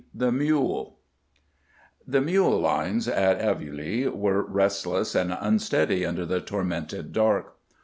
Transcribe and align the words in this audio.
THE 0.15 0.31
MULE 0.31 0.97
The 2.07 2.21
mule 2.21 2.59
lines 2.59 3.07
at 3.07 3.39
Aveluy 3.39 4.07
were 4.11 4.41
restless 4.41 5.13
and 5.13 5.37
unsteady 5.39 6.07
under 6.07 6.25
the 6.25 6.41
tormented 6.41 7.13
dark. 7.13 7.55